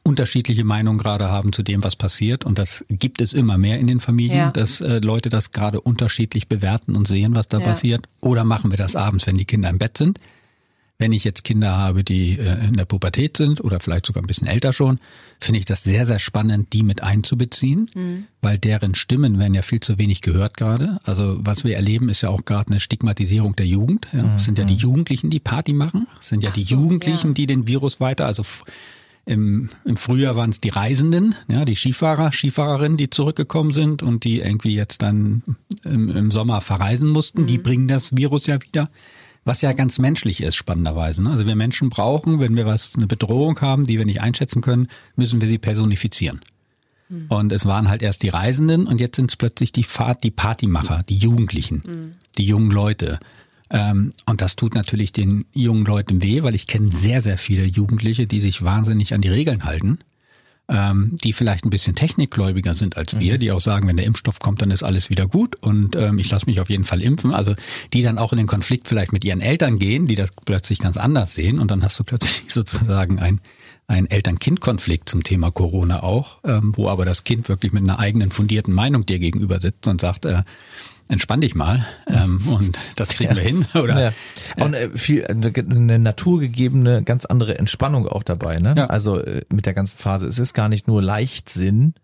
[0.03, 2.45] unterschiedliche Meinungen gerade haben zu dem, was passiert.
[2.45, 4.51] Und das gibt es immer mehr in den Familien, ja.
[4.51, 7.65] dass äh, Leute das gerade unterschiedlich bewerten und sehen, was da ja.
[7.65, 8.07] passiert.
[8.23, 10.19] Oder machen wir das abends, wenn die Kinder im Bett sind?
[11.01, 14.27] Wenn ich jetzt Kinder habe, die äh, in der Pubertät sind oder vielleicht sogar ein
[14.27, 14.99] bisschen älter schon,
[15.41, 18.25] finde ich das sehr, sehr spannend, die mit einzubeziehen, mhm.
[18.43, 20.99] weil deren Stimmen werden ja viel zu wenig gehört gerade.
[21.05, 24.09] Also was wir erleben, ist ja auch gerade eine Stigmatisierung der Jugend.
[24.13, 24.35] Ja.
[24.35, 24.81] Es sind ja die mhm.
[24.81, 26.09] Jugendlichen, die Party machen.
[26.21, 27.35] Es sind ja Ach die so, Jugendlichen, ja.
[27.35, 28.43] die den Virus weiter, also
[29.25, 34.25] im, im Frühjahr waren es die Reisenden, ja, die Skifahrer, Skifahrerinnen, die zurückgekommen sind und
[34.25, 35.43] die irgendwie jetzt dann
[35.85, 37.43] im, im Sommer verreisen mussten.
[37.43, 37.47] Mhm.
[37.47, 38.91] Die bringen das Virus ja wieder
[39.49, 41.23] was ja ganz menschlich ist, spannenderweise.
[41.23, 41.31] Ne?
[41.31, 44.89] Also wir Menschen brauchen, wenn wir was, eine Bedrohung haben, die wir nicht einschätzen können,
[45.17, 46.41] müssen wir sie personifizieren.
[47.09, 47.27] Mhm.
[47.29, 50.31] Und es waren halt erst die Reisenden und jetzt sind es plötzlich die Fahrt, die
[50.31, 52.13] Partymacher, die Jugendlichen, mhm.
[52.37, 53.19] die jungen Leute.
[53.71, 57.65] Ähm, und das tut natürlich den jungen Leuten weh, weil ich kenne sehr, sehr viele
[57.65, 59.99] Jugendliche, die sich wahnsinnig an die Regeln halten
[60.69, 63.41] ähm, die vielleicht ein bisschen technikgläubiger sind als wir, mhm.
[63.41, 66.31] die auch sagen, wenn der Impfstoff kommt, dann ist alles wieder gut und ähm, ich
[66.31, 67.33] lasse mich auf jeden Fall impfen.
[67.33, 67.55] Also
[67.93, 70.97] die dann auch in den Konflikt vielleicht mit ihren Eltern gehen, die das plötzlich ganz
[70.97, 73.41] anders sehen und dann hast du plötzlich sozusagen ein
[73.91, 78.31] ein Eltern-Kind-Konflikt zum Thema Corona auch, ähm, wo aber das Kind wirklich mit einer eigenen
[78.31, 80.43] fundierten Meinung dir gegenüber sitzt und sagt, äh,
[81.09, 83.67] entspann dich mal ähm, und das kriegen wir hin.
[83.75, 84.13] Oder ja.
[84.65, 88.59] und äh, viel eine naturgegebene ganz andere Entspannung auch dabei.
[88.59, 88.75] Ne?
[88.77, 88.87] Ja.
[88.87, 90.27] Also äh, mit der ganzen Phase.
[90.27, 91.95] Es ist gar nicht nur Leichtsinn.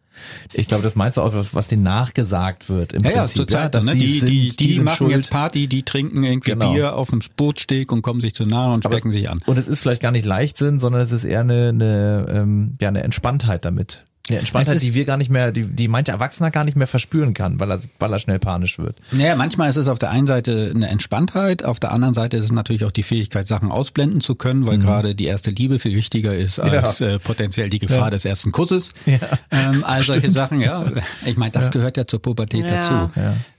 [0.52, 3.50] Ich glaube, das meinst du auch, was, was denen nachgesagt wird im ja, Prinzip.
[3.50, 3.94] Ja, Zeit, ja, ne?
[3.96, 5.16] die, sind, die, die, die machen schuld.
[5.16, 6.72] jetzt Party, die trinken irgendwie genau.
[6.72, 9.40] Bier auf dem Bootsteg und kommen sich zu nahe und stecken sich an.
[9.46, 12.88] Und es ist vielleicht gar nicht Leichtsinn, sondern es ist eher eine, eine, ähm, ja,
[12.88, 14.04] eine Entspanntheit damit.
[14.30, 17.34] Ja, Entspanntheit, die wir gar nicht mehr, die, die manche Erwachsener gar nicht mehr verspüren
[17.34, 18.96] kann, weil er, weil er schnell panisch wird.
[19.12, 22.44] Naja, manchmal ist es auf der einen Seite eine Entspanntheit, auf der anderen Seite ist
[22.44, 24.82] es natürlich auch die Fähigkeit, Sachen ausblenden zu können, weil mhm.
[24.82, 27.08] gerade die erste Liebe viel wichtiger ist als ja.
[27.08, 28.10] äh, potenziell die Gefahr ja.
[28.10, 28.94] des ersten Kusses.
[29.04, 29.18] Ja.
[29.50, 30.86] Ähm, all solche Sachen, ja.
[31.26, 33.10] Ich meine, das gehört ja zur Pubertät dazu.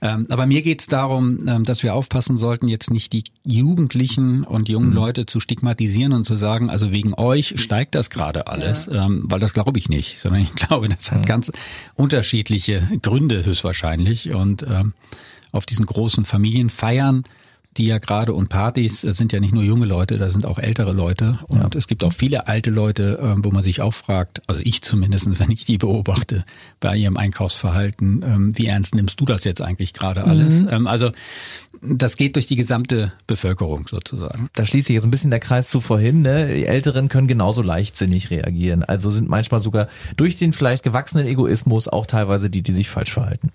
[0.02, 4.68] Ähm, aber mir geht's darum, ähm, dass wir aufpassen sollten, jetzt nicht die Jugendlichen und
[4.68, 4.96] jungen mhm.
[4.96, 9.38] Leute zu stigmatisieren und zu sagen, also wegen euch steigt das gerade alles, ähm, weil
[9.38, 11.52] das glaube ich nicht, sondern ich glaube, das hat ganz
[11.94, 14.32] unterschiedliche Gründe höchstwahrscheinlich.
[14.32, 14.94] Und ähm,
[15.52, 17.24] auf diesen großen Familienfeiern
[17.76, 20.92] die ja gerade und Partys sind ja nicht nur junge Leute, da sind auch ältere
[20.92, 21.78] Leute und ja.
[21.78, 25.26] es gibt auch viele alte Leute, ähm, wo man sich auch fragt, also ich zumindest,
[25.38, 26.44] wenn ich die beobachte
[26.80, 30.62] bei ihrem Einkaufsverhalten, ähm, wie ernst nimmst du das jetzt eigentlich gerade alles?
[30.62, 30.68] Mhm.
[30.70, 31.10] Ähm, also
[31.82, 34.48] das geht durch die gesamte Bevölkerung sozusagen.
[34.54, 36.22] Da schließt sich jetzt ein bisschen der Kreis zu vorhin.
[36.22, 36.54] Ne?
[36.54, 38.82] Die Älteren können genauso leichtsinnig reagieren.
[38.82, 43.12] Also sind manchmal sogar durch den vielleicht gewachsenen Egoismus auch teilweise die, die sich falsch
[43.12, 43.52] verhalten.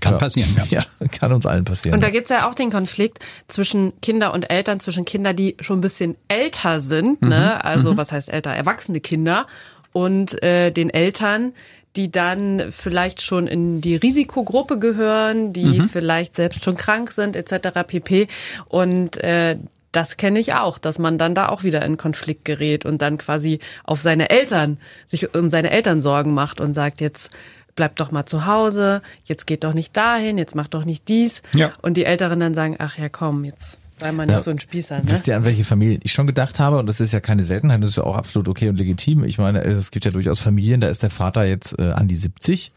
[0.00, 0.18] Kann ja.
[0.18, 0.84] passieren, ja.
[1.00, 1.08] ja.
[1.08, 1.94] Kann uns allen passieren.
[1.96, 5.78] Und da gibt's ja auch den Konflikt zwischen Kinder und Eltern, zwischen Kinder, die schon
[5.78, 7.26] ein bisschen älter sind, ne?
[7.26, 7.28] mhm.
[7.28, 7.64] ne?
[7.64, 7.96] Also mhm.
[7.96, 8.50] was heißt älter?
[8.50, 9.46] Erwachsene Kinder
[9.92, 11.52] und äh, den Eltern,
[11.96, 15.82] die dann vielleicht schon in die Risikogruppe gehören, die mhm.
[15.82, 17.80] vielleicht selbst schon krank sind, etc.
[17.86, 18.28] pp.
[18.68, 19.56] Und äh,
[19.92, 23.18] das kenne ich auch, dass man dann da auch wieder in Konflikt gerät und dann
[23.18, 27.30] quasi auf seine Eltern, sich um seine Eltern Sorgen macht und sagt jetzt,
[27.74, 31.42] bleib doch mal zu Hause, jetzt geht doch nicht dahin, jetzt mach doch nicht dies.
[31.54, 31.72] Ja.
[31.82, 34.98] Und die Älteren dann sagen, ach ja, komm, jetzt sei mal nicht so ein Spießer.
[34.98, 35.02] Ne?
[35.06, 36.78] Wisst ihr, an welche Familien ich schon gedacht habe?
[36.78, 39.24] Und das ist ja keine Seltenheit, das ist ja auch absolut okay und legitim.
[39.24, 42.16] Ich meine, es gibt ja durchaus Familien, da ist der Vater jetzt äh, an die
[42.16, 42.72] 70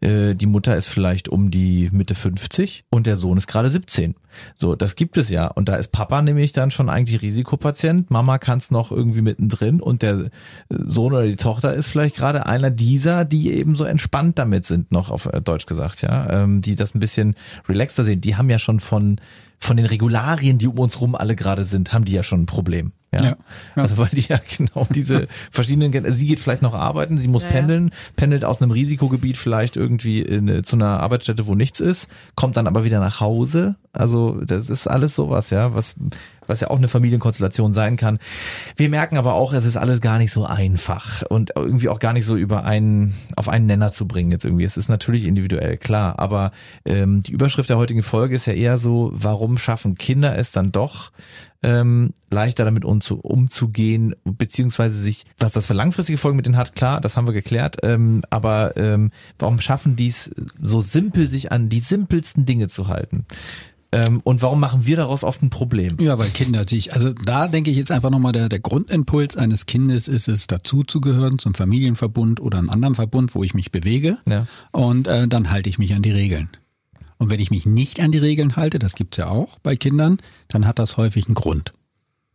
[0.00, 4.14] äh, die Mutter ist vielleicht um die Mitte 50 und der Sohn ist gerade 17.
[4.54, 5.46] So, das gibt es ja.
[5.46, 8.10] Und da ist Papa nämlich dann schon eigentlich Risikopatient.
[8.10, 10.30] Mama kann es noch irgendwie mittendrin und der
[10.68, 14.90] Sohn oder die Tochter ist vielleicht gerade einer dieser, die eben so entspannt damit sind,
[14.92, 17.36] noch auf äh, Deutsch gesagt, ja, ähm, die das ein bisschen
[17.68, 18.20] relaxter sehen.
[18.20, 19.20] Die haben ja schon von
[19.58, 22.46] von den Regularien, die um uns rum alle gerade sind, haben die ja schon ein
[22.46, 22.92] Problem.
[23.14, 23.24] Ja.
[23.24, 23.36] ja.
[23.76, 27.44] Also weil die ja genau diese verschiedenen, also sie geht vielleicht noch arbeiten, sie muss
[27.44, 32.08] ja, pendeln, pendelt aus einem Risikogebiet vielleicht irgendwie in, zu einer Arbeitsstätte, wo nichts ist,
[32.34, 33.76] kommt dann aber wieder nach Hause.
[33.92, 35.94] Also das ist alles sowas, ja, was
[36.46, 38.18] was ja auch eine Familienkonstellation sein kann.
[38.76, 42.12] Wir merken aber auch, es ist alles gar nicht so einfach und irgendwie auch gar
[42.12, 44.64] nicht so über einen auf einen Nenner zu bringen jetzt irgendwie.
[44.64, 46.52] Es ist natürlich individuell klar, aber
[46.84, 50.72] ähm, die Überschrift der heutigen Folge ist ja eher so: Warum schaffen Kinder es dann
[50.72, 51.10] doch
[51.64, 56.74] ähm, leichter damit umzu, umzugehen, beziehungsweise sich, was das für langfristige Folgen mit denen hat,
[56.74, 60.30] klar, das haben wir geklärt, ähm, aber ähm, warum schaffen die es
[60.60, 63.24] so simpel, sich an die simpelsten Dinge zu halten?
[63.94, 65.96] Ähm, und warum machen wir daraus oft ein Problem?
[66.00, 69.66] Ja, weil Kinder sich, also da denke ich jetzt einfach nochmal, der, der Grundimpuls eines
[69.66, 74.18] Kindes ist es, dazuzugehören zum Familienverbund oder einem anderen Verbund, wo ich mich bewege.
[74.28, 74.46] Ja.
[74.72, 76.48] Und äh, dann halte ich mich an die Regeln.
[77.18, 80.18] Und wenn ich mich nicht an die Regeln halte, das gibt's ja auch bei Kindern,
[80.48, 81.72] dann hat das häufig einen Grund.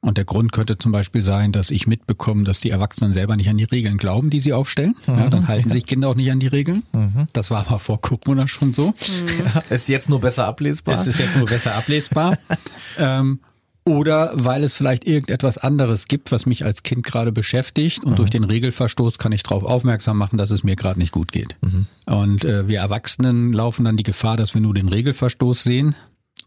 [0.01, 3.49] Und der Grund könnte zum Beispiel sein, dass ich mitbekomme, dass die Erwachsenen selber nicht
[3.49, 4.95] an die Regeln glauben, die sie aufstellen.
[5.07, 5.47] Ja, dann mhm.
[5.49, 6.83] halten sich Kinder auch nicht an die Regeln.
[6.93, 7.27] Mhm.
[7.33, 8.93] Das war aber vor Corona schon so.
[9.39, 10.99] Ja, ist jetzt nur besser ablesbar.
[10.99, 12.38] Es ist jetzt nur besser ablesbar.
[12.97, 13.39] ähm,
[13.85, 18.15] oder weil es vielleicht irgendetwas anderes gibt, was mich als Kind gerade beschäftigt und mhm.
[18.15, 21.57] durch den Regelverstoß kann ich darauf aufmerksam machen, dass es mir gerade nicht gut geht.
[21.62, 21.88] Mhm.
[22.05, 25.95] Und äh, wir Erwachsenen laufen dann die Gefahr, dass wir nur den Regelverstoß sehen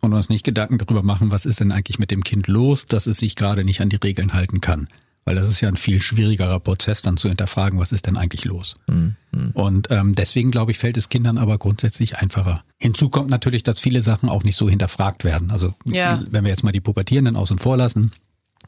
[0.02, 3.06] und uns nicht Gedanken darüber machen, was ist denn eigentlich mit dem Kind los, dass
[3.06, 4.88] es sich gerade nicht an die Regeln halten kann.
[5.24, 8.44] Weil das ist ja ein viel schwierigerer Prozess, dann zu hinterfragen, was ist denn eigentlich
[8.44, 8.74] los.
[8.88, 9.14] Mhm.
[9.54, 12.64] Und ähm, deswegen, glaube ich, fällt es Kindern aber grundsätzlich einfacher.
[12.78, 15.52] Hinzu kommt natürlich, dass viele Sachen auch nicht so hinterfragt werden.
[15.52, 16.20] Also ja.
[16.28, 18.10] wenn wir jetzt mal die Pubertierenden außen vor lassen,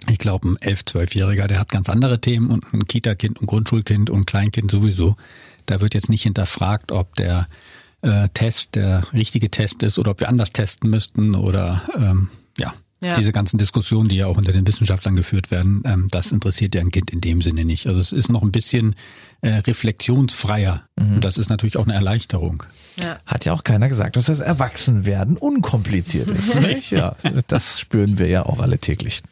[0.08, 4.10] ich glaube, ein elf, zwölfjähriger, der hat ganz andere Themen und ein Kita-Kind, ein Grundschulkind
[4.10, 5.16] und ein Kleinkind sowieso.
[5.66, 7.48] Da wird jetzt nicht hinterfragt, ob der
[8.04, 12.74] äh, Test der richtige Test ist oder ob wir anders testen müssten oder ähm, ja.
[13.02, 13.16] Ja.
[13.16, 16.80] Diese ganzen Diskussionen, die ja auch unter den Wissenschaftlern geführt werden, ähm, das interessiert ja
[16.80, 17.86] ein Kind in dem Sinne nicht.
[17.86, 18.94] Also es ist noch ein bisschen
[19.42, 20.84] äh, reflexionsfreier.
[20.96, 21.16] Mhm.
[21.16, 22.62] Und das ist natürlich auch eine Erleichterung.
[22.98, 23.18] Ja.
[23.26, 26.60] Hat ja auch keiner gesagt, dass das Erwachsenwerden unkompliziert ist.
[26.62, 26.92] nicht?
[26.92, 29.22] Ja, das spüren wir ja auch alle täglich.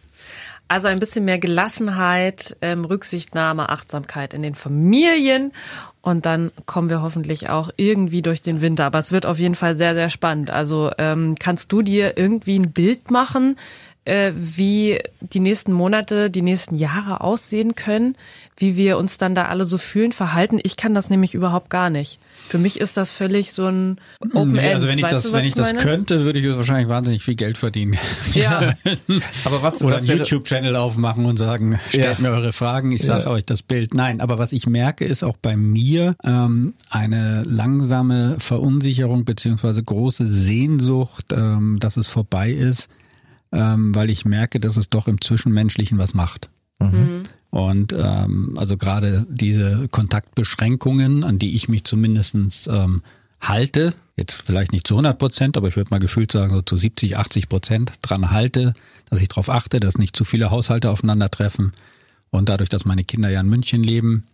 [0.72, 5.52] Also ein bisschen mehr Gelassenheit, ähm, Rücksichtnahme, Achtsamkeit in den Familien
[6.00, 8.86] und dann kommen wir hoffentlich auch irgendwie durch den Winter.
[8.86, 10.48] Aber es wird auf jeden Fall sehr, sehr spannend.
[10.48, 13.58] Also ähm, kannst du dir irgendwie ein Bild machen,
[14.04, 18.16] wie die nächsten Monate, die nächsten Jahre aussehen können,
[18.56, 20.58] wie wir uns dann da alle so fühlen, verhalten.
[20.62, 22.18] Ich kann das nämlich überhaupt gar nicht.
[22.48, 24.74] Für mich ist das völlig so ein Open nee, End.
[24.74, 27.34] Also wenn ich weißt das, du, wenn ich, das könnte, würde ich wahrscheinlich wahnsinnig viel
[27.34, 27.96] Geld verdienen.
[28.34, 28.72] Ja.
[29.44, 32.22] aber was oder einen YouTube-Channel aufmachen und sagen, stellt ja.
[32.22, 33.30] mir eure Fragen, ich sage ja.
[33.30, 33.94] euch das Bild.
[33.94, 40.26] Nein, aber was ich merke, ist auch bei mir ähm, eine langsame Verunsicherung beziehungsweise große
[40.26, 42.88] Sehnsucht, ähm, dass es vorbei ist,
[43.52, 46.48] ähm, weil ich merke, dass es doch im Zwischenmenschlichen was macht.
[46.80, 47.22] Mhm.
[47.50, 53.02] Und ähm, also gerade diese Kontaktbeschränkungen, an die ich mich zumindestens ähm,
[53.40, 56.76] halte, jetzt vielleicht nicht zu 100 Prozent, aber ich würde mal gefühlt sagen, so zu
[56.76, 58.74] 70, 80 Prozent dran halte,
[59.10, 61.72] dass ich darauf achte, dass nicht zu viele Haushalte aufeinandertreffen.
[62.30, 64.24] Und dadurch, dass meine Kinder ja in München leben,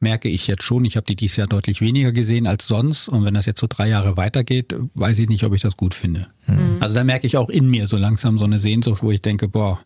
[0.00, 0.84] merke ich jetzt schon.
[0.84, 3.08] Ich habe die dieses Jahr deutlich weniger gesehen als sonst.
[3.08, 5.94] Und wenn das jetzt so drei Jahre weitergeht, weiß ich nicht, ob ich das gut
[5.94, 6.28] finde.
[6.46, 6.76] Mhm.
[6.80, 9.48] Also da merke ich auch in mir so langsam so eine Sehnsucht, wo ich denke,
[9.48, 9.80] boah,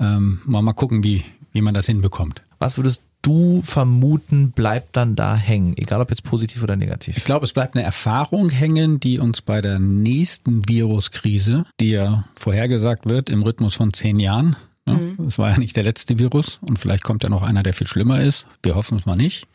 [0.00, 2.42] ähm, mal, mal gucken, wie, wie man das hinbekommt.
[2.58, 7.16] Was würdest du vermuten, bleibt dann da hängen, egal ob jetzt positiv oder negativ?
[7.16, 12.24] Ich glaube, es bleibt eine Erfahrung hängen, die uns bei der nächsten Viruskrise, die ja
[12.34, 14.94] vorhergesagt wird im Rhythmus von zehn Jahren, Ne?
[14.94, 15.24] Mhm.
[15.24, 17.86] Das war ja nicht der letzte Virus und vielleicht kommt ja noch einer, der viel
[17.86, 18.46] schlimmer ist.
[18.62, 19.46] Wir hoffen es mal nicht.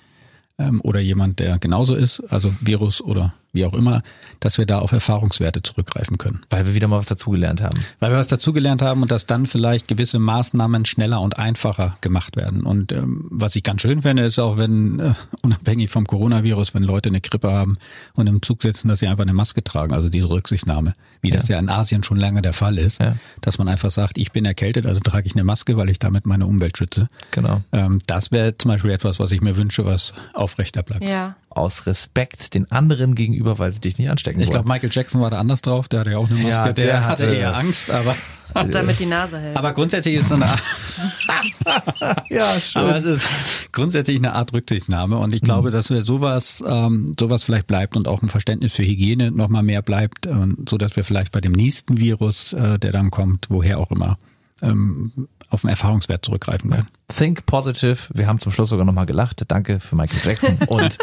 [0.58, 4.04] Ähm, oder jemand, der genauso ist, also Virus oder wie auch immer,
[4.40, 6.42] dass wir da auf Erfahrungswerte zurückgreifen können.
[6.50, 7.80] Weil wir wieder mal was dazugelernt haben.
[8.00, 12.36] Weil wir was dazugelernt haben und dass dann vielleicht gewisse Maßnahmen schneller und einfacher gemacht
[12.38, 12.64] werden.
[12.64, 16.84] Und ähm, was ich ganz schön fände, ist auch, wenn, äh, unabhängig vom Coronavirus, wenn
[16.84, 17.78] Leute eine Grippe haben
[18.14, 21.36] und im Zug sitzen, dass sie einfach eine Maske tragen, also diese Rücksichtnahme, wie ja.
[21.36, 23.16] das ja in Asien schon lange der Fall ist, ja.
[23.42, 26.26] dass man einfach sagt, ich bin erkältet, also trage ich eine Maske, weil ich damit
[26.26, 27.10] meine Umwelt schütze.
[27.32, 27.62] Genau.
[27.72, 31.04] Ähm, das wäre zum Beispiel etwas, was ich mir wünsche, was aufrechter bleibt.
[31.04, 35.22] Ja aus Respekt den anderen gegenüber, weil sie dich nicht anstecken Ich glaube, Michael Jackson
[35.22, 37.56] war da anders drauf, der hatte ja auch eine Maske, ja, der, der, hatte eher
[37.56, 38.16] Angst, aber
[38.54, 39.58] auch damit die Nase hält.
[39.58, 40.62] Aber grundsätzlich ist es eine Art,
[42.30, 42.82] ja, schön.
[42.82, 43.28] Aber es ist
[43.72, 45.74] grundsätzlich eine Art Rücksichtnahme und ich glaube, mhm.
[45.74, 49.82] dass wir sowas, ähm, sowas vielleicht bleibt und auch ein Verständnis für Hygiene nochmal mehr
[49.82, 53.78] bleibt, äh, so dass wir vielleicht bei dem nächsten Virus, äh, der dann kommt, woher
[53.78, 54.18] auch immer,
[54.62, 55.12] ähm,
[55.50, 56.88] auf den Erfahrungswert zurückgreifen können.
[57.08, 57.98] Think positive.
[58.14, 59.44] Wir haben zum Schluss sogar nochmal gelacht.
[59.48, 60.58] Danke für Michael Jackson.
[60.68, 60.98] Und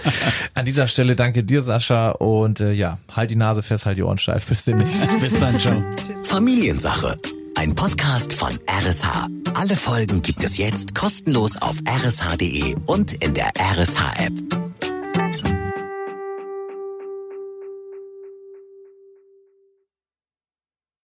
[0.55, 2.11] an dieser Stelle danke dir, Sascha.
[2.11, 4.47] Und äh, ja, halt die Nase fest, halt die Ohren steif.
[4.47, 5.21] Bis demnächst.
[5.21, 5.83] Bis dann, ciao.
[6.25, 7.19] Familiensache.
[7.57, 9.29] Ein Podcast von RSH.
[9.55, 14.66] Alle Folgen gibt es jetzt kostenlos auf rsh.de und in der RSH-App.